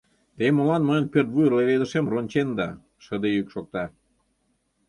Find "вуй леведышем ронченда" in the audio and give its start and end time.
1.33-2.69